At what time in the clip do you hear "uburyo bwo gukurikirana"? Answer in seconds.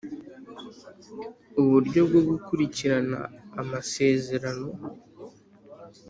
1.61-3.19